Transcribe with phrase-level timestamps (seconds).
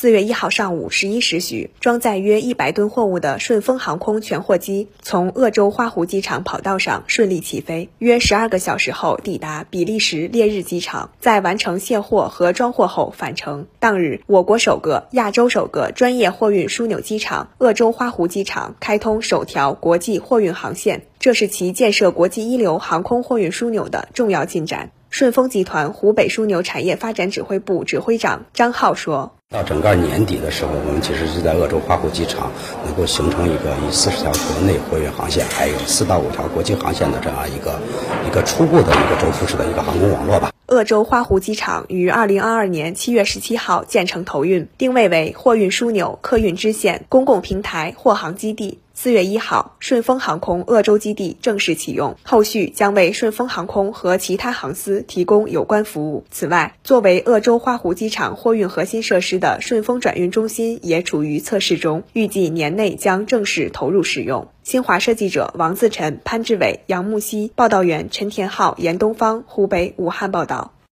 [0.00, 13.66] 四月一号上午十一时许，装载约一百吨货物的顺丰航空全货机从鄂州花湖机场跑道上顺利起飞，约十二个小时后抵达比利时列日机场，在完成卸货和装货后返程。
[13.78, 24.92] 当日，我国首个、亚洲首个专业货运枢纽机场鄂州花湖机场开通首条国际货运航线，这是其建设国际一流航空货运枢纽的重要进展。
[25.10, 32.52] 顺丰集团湖北枢纽产业发展指挥部指挥长张浩说：“到整个年底的时候，我们其实是在鄂州花湖机场
[32.86, 37.80] 能够形成一个以四十条国内货运航线，还有四到五条国际航线的这样一个
[38.24, 48.78] 一个初步的一个轴复式的一个航空网络吧。”鄂州花湖机场于二零二二年七月十七号建成投运，定位为货运枢纽、客运支线、公共平台、货航基地。
[49.02, 56.26] 四月一号，顺丰航空鄂州基地正式启用，后续将为顺丰航空和其他航司提供有关服务。
[56.30, 64.48] 此外，作为鄂州花湖机场货运核心设施的顺丰转运中心也处于测试中，预计年内将正式投入使用。
[64.64, 70.72] 新华社记者王自晨、潘志伟、杨木西，报道员陈田浩、严东方，湖北武汉报道。